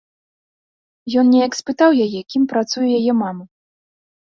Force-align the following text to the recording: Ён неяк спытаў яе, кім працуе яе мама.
Ён 1.23 1.29
неяк 1.35 1.53
спытаў 1.61 1.91
яе, 2.07 2.19
кім 2.35 2.43
працуе 2.55 2.89
яе 3.03 3.13
мама. 3.23 3.43